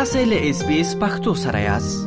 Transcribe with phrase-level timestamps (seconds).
[0.00, 1.98] تاسې له اس بي اس پختو سره یاست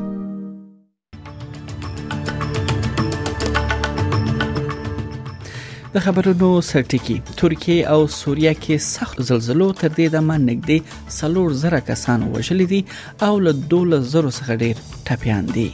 [5.98, 10.80] د خبرونو سرټکی ترکیه او سوریه کې سخت زلزلو تر دې دمه نږدې
[11.22, 12.82] 3000 کسان وژل دي
[13.30, 14.76] او له 2000 څخه ډیر
[15.10, 15.70] ټپيان دي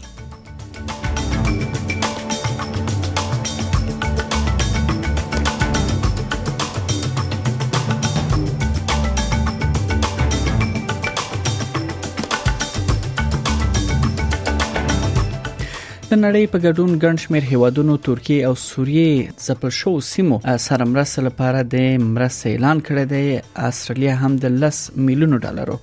[16.12, 19.12] د نړۍ په ګډون ګڼ شمېر هیوادونو ترکیه او سوریه
[19.46, 23.26] ځپل شو سیمو سره مرسته لپاره د مرسته اعلان کړی دی
[23.68, 25.78] استرالیا هم د 10 میلیونو ډالرو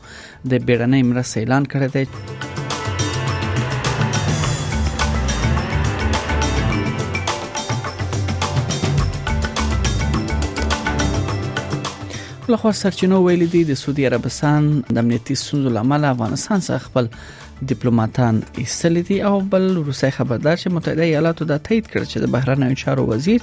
[0.51, 2.05] د بیړنۍ مرسته اعلان کړی دی
[12.47, 16.79] وزارت له خوا سرچینو ویل دي د سعودي عربستان د امنیتي ستونزو لامل افغانستان څخه
[16.87, 17.09] خپل
[17.73, 22.27] ډیپلوماټان ایستل دي او بل روسي خبردار چې متحده ایالاتو دا تایید کړ چې د
[22.35, 23.41] بهرنیو چارو وزیر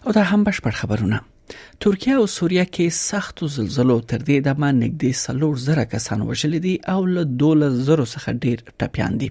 [0.06, 1.16] او دا هم بشپړ خبرونه
[1.84, 6.72] ترکیه او سوریه کې سخت زلزلو تر دې دمه نږدې سلور زره کسان وژل دي
[6.94, 9.28] او له 2000 څخه ډیر ټپيان دي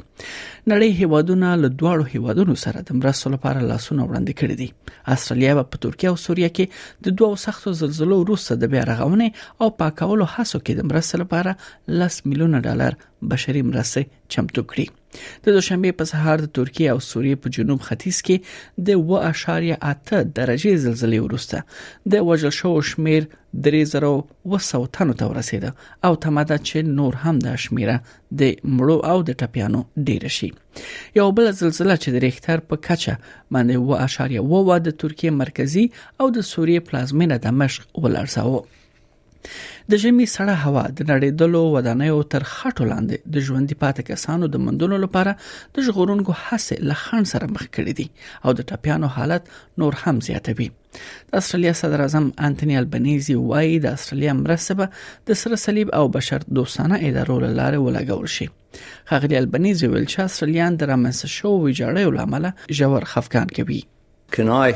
[0.71, 4.69] نړۍ هیوادونه له دواړو هیوادونو سره د مرستو لپاره لاسونه وړاندې کړي دي
[5.15, 9.73] استرالیا په ترکیه او سوریه کې د دوه سختو زلزلو وروسته د بیا رغونې او
[9.81, 11.57] پاکولو هڅو کې د مرستو لپاره
[12.03, 12.99] 10 میلیونه ډالر
[13.33, 14.87] بشري مرستې چمتو کړي
[15.43, 18.37] د دوشنبه په سهار د ترکیه او سوریې په جنوب ختیځ کې
[18.87, 21.57] د 1.8 درجه زلزلې وروسته
[22.11, 23.23] د وژل شو شمیر
[23.67, 25.63] 3000 تنو ته ورسید
[26.05, 27.97] او تماده چې نور هم د شمیره
[28.39, 28.41] د
[28.77, 30.49] مړو او د ټپیانو ډیر شي
[31.19, 33.13] یو بل زلزلہ چې د ریختر په کچه
[33.53, 33.75] باندې
[34.39, 35.85] 1.2 د ترکیه مرکزی
[36.21, 38.61] او د سوریې پلازمینه دمشق ولړساوه
[39.89, 44.63] د ژمي سړه هوا د نړیدلو ودانیو تر خټو لاندې د ژوندۍ پاتې کسانو د
[44.65, 45.31] مندلو لپاره
[45.75, 48.07] د ژغورونکو هڅې لخان سره مخ کړې دي
[48.45, 49.43] او د ټاپیانو حالت
[49.83, 54.89] نور هم زیاتوي د استرالیا صدر اعظم انټونی البنيزي وایي د استرالیا مرسته به
[55.29, 58.49] د سره صلیب او بشر دوستانه ادارو لاره ولګول شي
[59.13, 62.51] خغلی البنيزي ویل چې استرالیان د رامنځته شوې جګړې لامل
[62.81, 63.81] ژور خفقان کوي
[64.35, 64.69] Can I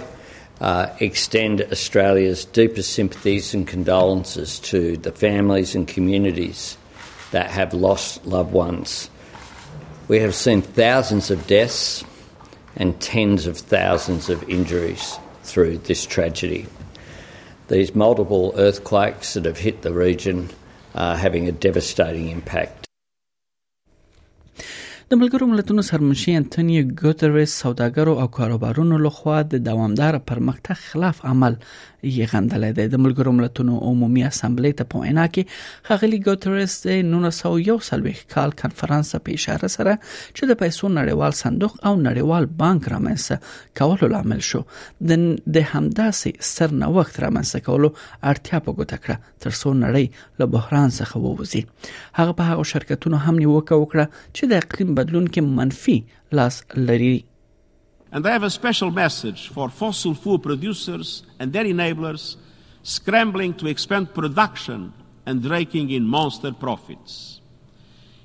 [0.62, 6.78] Uh, extend Australia's deepest sympathies and condolences to the families and communities
[7.31, 9.09] that have lost loved ones.
[10.09, 12.03] We have seen thousands of deaths
[12.75, 16.68] and tens of thousands of injuries through this tragedy.
[17.69, 20.50] These multiple earthquakes that have hit the region
[20.94, 22.88] are having a devastating impact.
[25.12, 31.53] د ملګرو ملتونو سرمنشي انټونیو ګوتریس سوداګرو او کاروبارونو لخوا د دوامدار پرمختګ خلاف عمل
[32.08, 36.94] یې غندلې ده د ملګرو ملتونو عمومي اسمبلی ته په وینا کې خغلی ګوتریس د
[37.02, 43.76] 1940 کال کانفرنس په اشاره سره چې د پیسو نړیوال صندوق او نړیوال بانک رامنځته
[43.82, 44.62] کولو لامل شو
[45.12, 45.26] د
[45.60, 50.90] د همداسې سر نه وخت رامنځته کولو اړتیا په ګوته کړه ترڅو نړۍ له بحران
[51.00, 51.64] څخه ووځي
[52.22, 56.00] هغه په هغو شرکتونو هم نیوکه وکړه چې د اقلیم بدلون کې منفي
[56.38, 56.58] لاس
[56.90, 57.16] لري
[58.12, 62.38] And I have a special message for fossil fuel producers and their enablers
[62.81, 64.94] scrambling to expand production
[65.25, 67.42] and raking in monster profits.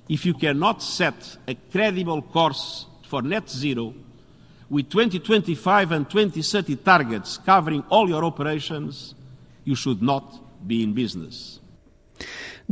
[0.09, 3.95] If you cannot set a credible course for net zero,
[4.71, 9.15] with 2025 and 2030 targets covering all your operations,
[9.65, 10.25] you should not
[10.67, 11.61] be in business.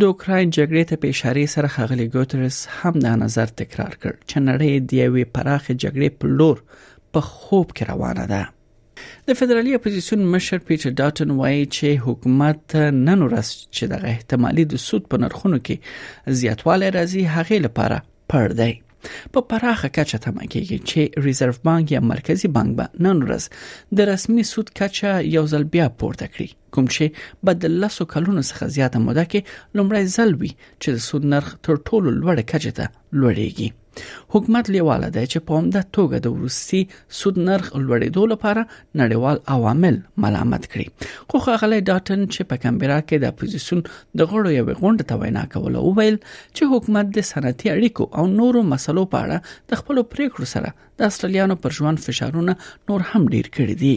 [0.01, 4.43] د اوکراین جګړې ته په اشاره سره ښاغلي ګوترس هم دا نظر تکرار کړ چې
[4.45, 6.63] نړۍ د یوې جګړې په لور
[7.15, 8.43] په خوب کې روانه ده
[9.29, 12.59] د فدرالي اپوزيشن مشر پیټر ډاټن وایي چې حکومت
[13.09, 17.97] نن ورځ چې د احتمالي د سود په نرخونو کې زیاتوالی راځي هغه لپاره
[18.33, 18.73] پړ دی
[19.33, 23.43] په پا پراخه کچه تمه کېږي چې ریزرو بانک یا مرکزی بانک به نن ورځ
[24.01, 28.43] د رسمي سود کچه یو ځل بیا پورته کړي کوم چې په د لاسو کلونو
[28.51, 30.53] څخه زیاته موده کې لومړی ځل وي
[30.83, 32.87] چې د سود نرخ تر ټولو لوړه کچه ته
[33.23, 33.69] لوړیږي
[34.35, 36.81] حکومت لیواله دی چې په همدا توګه د روسي
[37.21, 38.63] سود نرخ لوړېدو لپاره
[39.01, 43.85] نړیوال عوامل ملامت کړي خو خغلی ډاټن چې په کمبرا کې د اپوزیسون
[44.19, 46.19] د غړو یو غونډه ته وینا کوله او ویل
[46.57, 51.11] چې حکومت د صنعتي اړیکو او نورو مسلو په اړه د خپل پریکړو سره د
[51.11, 52.57] استرالیانو پر ژوند فشارونه
[52.89, 53.95] نور هم ډیر کړي دي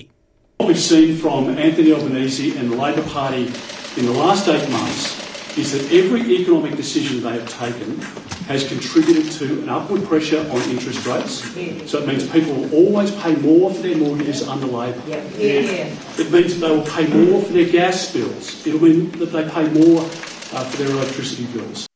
[0.62, 3.44] What we've seen from Anthony Albanese and the Labor Party
[4.00, 5.10] in the last eight months
[5.64, 7.92] is that every economic decision they have taken
[8.48, 11.56] has contributed to an upward pressure on interest rates.
[11.56, 11.82] Yeah.
[11.88, 15.02] So it means people will always pay more for their mortgages under Labor.
[15.08, 15.16] Yeah.
[15.38, 15.96] Yeah.
[16.20, 18.66] It means they will pay more for their gas bills.
[18.66, 21.88] It'll mean that they pay more uh, for their electricity bills.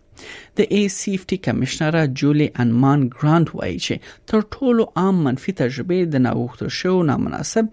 [0.57, 3.95] د ای سیفټي کمشنر جولي انمان ګرانټ وایي چې
[4.31, 7.67] تر ټولو عام منفي تجربې د ناوخته شو نامناسب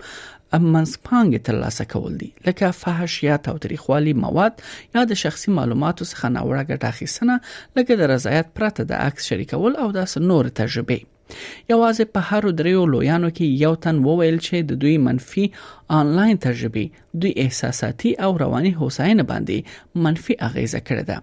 [0.73, 4.53] منصبانګ ترلاسه کول دي لکه فحاشیات او تاریخوالي مواد
[4.95, 7.35] یا د شخصي معلوماتو څخه ناوړه ګټه اخیستنه
[7.77, 10.99] لکه د رضایت پرته د عکس شریکول او داس نور تجربه
[11.71, 15.45] یوازې په هر دریو لویانو کې یو تن وویل چې د دوی منفي
[16.01, 16.85] آنلاین تجربه
[17.23, 19.57] دوی احساساتي او رواني هوساینه باندې
[20.05, 21.17] منفي اغیزه کړې ده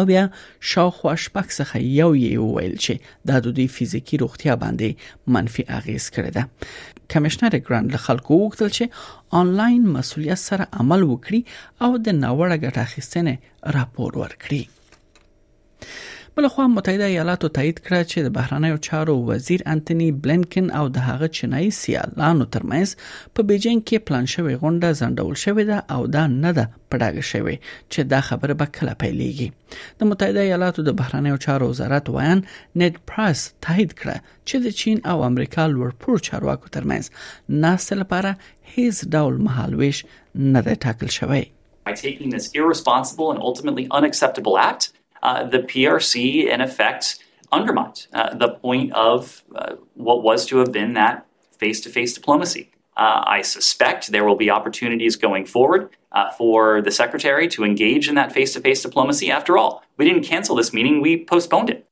[0.00, 0.24] او بیا
[0.70, 2.94] شاوخوا شپږ څخه یو یې وویل چې
[3.30, 4.90] دا د دوی فزیکی روغتیا باندې
[5.36, 6.44] منفي اغیز کړی ده
[7.14, 8.86] کمشنر ګراند له خلکو وکړل چې
[9.40, 11.40] آنلاین مسولیت سره عمل وکړي
[11.88, 13.34] او د ناوړه ګټه اخیستنې
[13.78, 14.62] راپور ورکړي
[16.40, 21.00] بل خو متحده ایالاتو تایید کړ چې د بهرانیو چارو وزیر انټونی بلنکن او د
[21.08, 26.22] هغه چینایي سیالانو ترمنځ په بیجینګ کې پلان شوی غونډه ځنډول شوې ده او دا
[26.36, 31.40] نه ده پډاګه شوی چې دا خبره به کله پیلېږي د متحده ایالاتو د بهرانیو
[31.46, 36.72] چارو وزارت وایان نېټ پرایس تایید کړ چې د چین او امریکا لوړ پور چارواکو
[36.78, 38.30] ترمنځ ناسل لپاره
[38.78, 40.00] هیڅ ډول مهالويش
[40.56, 41.42] نه ده ټاکل شوی
[41.90, 44.90] By taking this irresponsible and ultimately unacceptable act
[45.22, 47.18] Uh, the PRC, in effect,
[47.52, 51.26] undermined uh, the point of uh, what was to have been that
[51.58, 52.70] face to face diplomacy.
[52.96, 58.08] Uh, I suspect there will be opportunities going forward uh, for the secretary to engage
[58.08, 59.30] in that face to face diplomacy.
[59.30, 61.86] After all, we didn't cancel this meeting, we postponed it.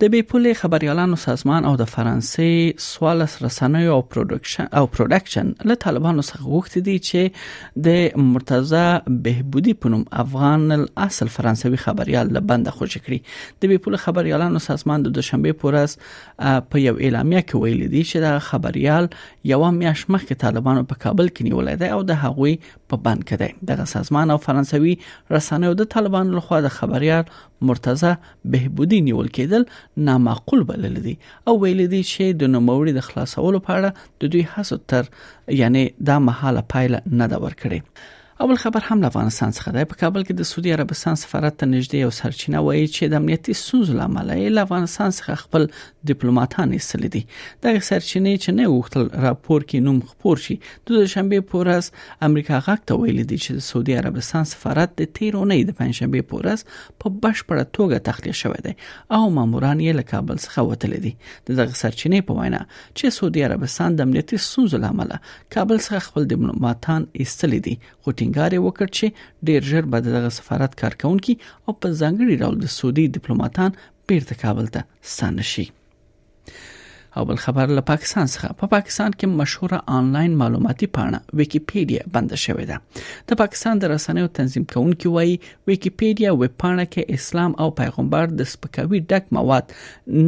[0.00, 5.74] د بې پولې خبريالانو سازمان او د فرانسې سوالس رسنۍ او پروډکشن او پروډکشن له
[5.84, 8.84] طالبانو څخه غوښتي دي چې د مرتضی
[9.26, 15.04] بهبودي پونم افغان الاصل فرانسوي خبريال له بند خوش کړي د بې پولې خبريالانو سازمان
[15.06, 19.10] د دوشنبه پورس په یو اعلامیه کې ویل دي چې د خبريال
[19.52, 23.44] یو میاش مخکې طالبانو په کابل کې نیولای دی او د هغوی په بند کې
[23.44, 24.96] دی دغه سازمان او فرانسوي
[25.36, 27.30] رسنۍ او د طالبانو لخوا د خبريال
[27.68, 28.16] مرتضی
[28.52, 29.70] بهبودي نیول کېدل
[30.00, 31.16] نامعقول بلل دي
[31.48, 35.04] او ویل دي چې د نوموړي د خلاصولو په اړه د دوی هڅو تر
[35.60, 37.78] یعنی دا محاله پایله نه دا ورکړي
[38.40, 41.66] اول خبر هم له افغانستان څخه دی په کابل کې د سعودي عربستان سفارت ته
[41.70, 45.66] نږدې یو سرچینه وایي چې د امنیتي ستونزو لامل له افغانستان څخه خپل
[46.10, 47.20] ډیپلوماټان ایستل دي
[47.66, 50.56] دغه سرچینه چې نه وختل راپور کې نوم خپور شي
[50.92, 51.90] د شنبه پورس
[52.30, 56.64] امریکا غاک ته ویل دي چې د سعودي عربستان سفارت د تیرونې د پنځشنبه پورس
[56.74, 58.74] په بشپړه توګه تخلیه شوی دی
[59.18, 61.14] او ماموران یې له کابل څخه وتل دي
[61.52, 65.14] دغه سرچینه په وینا چې سعودي عربستان د امنیتي ستونزو لامل
[65.58, 67.78] کابل څخه خپل ډیپلوماټان ایستل دي
[68.08, 69.08] خو ټینګار وکړ چې
[69.48, 71.32] ډیر ژر به دغه سفارت کارکونکو
[71.66, 73.70] او په ځانګړي ډول د سعودي ډیپلوماټان
[74.10, 74.82] بیرته کابل ته
[75.12, 75.64] ستانه شي
[77.20, 82.12] او بل خبر له پاکستان څخه په پا پاکستان کې مشهوره آنلاین معلوماتي پاڼه ویکیپېډیا
[82.16, 85.32] بند شوې ده د پاکستان د رسنیو تنظیم کونکي وایي
[85.70, 89.74] ویکیپېډیا ویب پاڼه کې اسلام او پیغمبر د سپکاوي ډک مواد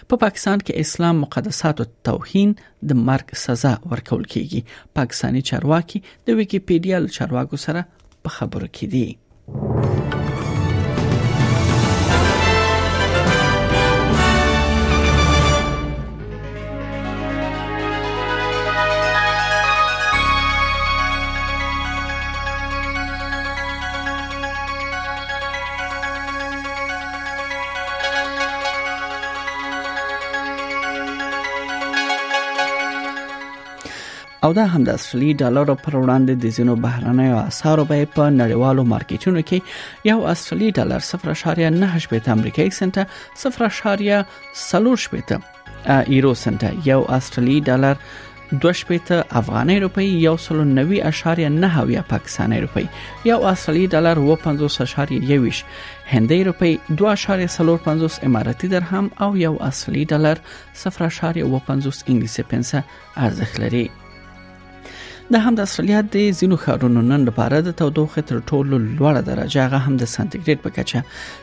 [0.10, 2.50] په پا پاکستان کې اسلام مقدسات او توهین
[2.90, 4.62] د مرګ سزا ورکول کیږي
[4.98, 7.82] پاکستانی چارواکي د ویکیپیډیا له چارواکو سره
[8.24, 9.08] په خبرو کې دي
[34.46, 38.84] او دا هم د اصلي ډالر پر وړاندې د زینو بهرنیو اسعارو به په نړیوالو
[38.92, 43.00] مارکیټونو کې یو اصلي ډالر 0.98 امریکایي سنت
[43.46, 45.34] 0.38
[46.18, 47.96] یورو سنت یو اصلي ډالر
[48.68, 49.12] 2.5
[49.42, 52.86] افغاني روپی یو سل 90.9 یا پاکستاني روپی
[53.32, 55.66] یو اصلي ډالر 55.1
[56.14, 56.74] هندۍ روپی
[57.04, 60.36] 2.45 اماراتي درهم او یو اصلي ډالر
[60.88, 62.84] 0.50 انګلیسي پنسه
[63.18, 63.88] ارزښت لري
[65.34, 69.64] د هم د استرالیا د زینو ښارونو نن لپاره د تودوخه تر ټولو لوړه درجه
[69.68, 71.00] هغه هم د سانتیګریډ په کچه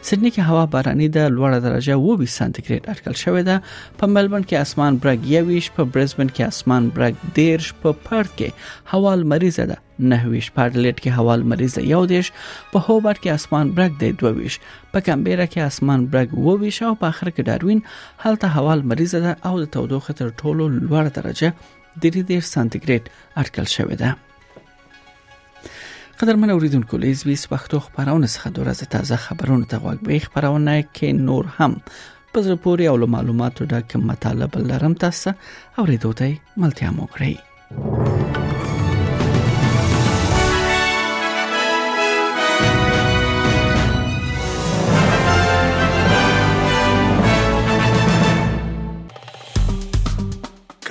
[0.09, 3.57] سېډني کې هوا باراني د لوړه درجه و 20 سانتیګریډ اټکل شوې ده
[4.03, 8.95] په ملبورن کې اسمان برګ یويش په برزبن کې اسمان برګ دیرش په پړد کې
[8.95, 9.81] هوا مریضه ده
[10.15, 14.35] نهويش په ډلټ کې هوا مریضه یو دیش په هوبرټ کې اسمان برګ دی دوه
[14.41, 14.61] ویش
[14.95, 17.85] په کمبيرا کې اسمان برګ و ویش او په اخر کې داروین
[18.25, 23.03] هلته هوا مریضه ده او د تودوخه تر ټولو لوړ درجه درې ډیر سانتیګریډ
[23.43, 24.11] اټکل شوې ده
[26.23, 30.73] قدرمن اوریدونکو له زیس وختو خبرونه څخه د ورځې تازه خبرونو ته غوږ به خبرونه
[30.95, 31.73] کې نور هم
[32.33, 35.31] په زړه پورې او معلوماتو ډک مطالب لرم تاسو
[35.85, 36.29] اوریدو ته
[36.65, 37.35] ملتیا مو کړئ